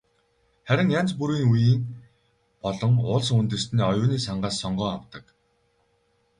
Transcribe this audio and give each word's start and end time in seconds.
Харин 0.67 0.89
янз 0.99 1.11
бүрийн 1.19 1.45
үеийн 1.53 1.81
болон 2.63 2.93
улс 3.13 3.27
үндэстний 3.39 3.87
оюуны 3.91 4.17
сангаас 4.27 4.55
сонгон 4.61 4.89
авдаг. 4.97 5.25